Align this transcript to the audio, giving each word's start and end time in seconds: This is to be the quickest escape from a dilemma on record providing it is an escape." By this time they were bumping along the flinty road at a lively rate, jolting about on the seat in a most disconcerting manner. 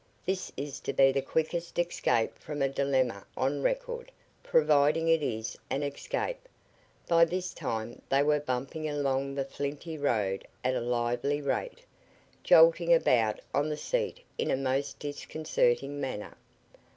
This 0.25 0.51
is 0.57 0.79
to 0.79 0.93
be 0.93 1.11
the 1.11 1.21
quickest 1.21 1.77
escape 1.77 2.39
from 2.39 2.63
a 2.63 2.67
dilemma 2.67 3.23
on 3.37 3.61
record 3.61 4.11
providing 4.41 5.07
it 5.07 5.21
is 5.21 5.55
an 5.69 5.83
escape." 5.83 6.49
By 7.07 7.23
this 7.23 7.53
time 7.53 8.01
they 8.09 8.23
were 8.23 8.39
bumping 8.39 8.89
along 8.89 9.35
the 9.35 9.45
flinty 9.45 9.99
road 9.99 10.47
at 10.63 10.73
a 10.73 10.81
lively 10.81 11.39
rate, 11.39 11.81
jolting 12.43 12.91
about 12.91 13.41
on 13.53 13.69
the 13.69 13.77
seat 13.77 14.21
in 14.39 14.49
a 14.49 14.57
most 14.57 14.97
disconcerting 14.97 16.01
manner. 16.01 16.35